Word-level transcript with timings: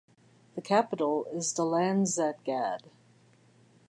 The 0.55 0.63
capital 0.63 1.25
is 1.31 1.53
Dalanzadgad. 1.53 2.89